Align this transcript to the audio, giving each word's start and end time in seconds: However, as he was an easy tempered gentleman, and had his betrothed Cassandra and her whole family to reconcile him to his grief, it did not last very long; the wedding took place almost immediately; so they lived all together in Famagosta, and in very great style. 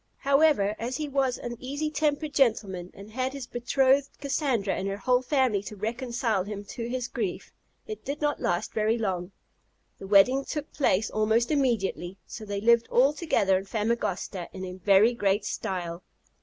However, 0.17 0.75
as 0.79 0.97
he 0.97 1.07
was 1.07 1.37
an 1.37 1.55
easy 1.59 1.91
tempered 1.91 2.33
gentleman, 2.33 2.89
and 2.95 3.11
had 3.11 3.33
his 3.33 3.45
betrothed 3.45 4.09
Cassandra 4.19 4.73
and 4.73 4.87
her 4.87 4.97
whole 4.97 5.21
family 5.21 5.61
to 5.61 5.75
reconcile 5.75 6.43
him 6.43 6.65
to 6.69 6.89
his 6.89 7.07
grief, 7.07 7.53
it 7.85 8.03
did 8.03 8.19
not 8.19 8.41
last 8.41 8.73
very 8.73 8.97
long; 8.97 9.31
the 9.99 10.07
wedding 10.07 10.43
took 10.43 10.73
place 10.73 11.11
almost 11.11 11.51
immediately; 11.51 12.17
so 12.25 12.45
they 12.45 12.61
lived 12.61 12.87
all 12.89 13.13
together 13.13 13.59
in 13.59 13.65
Famagosta, 13.65 14.49
and 14.55 14.65
in 14.65 14.79
very 14.79 15.13
great 15.13 15.45
style. 15.45 16.01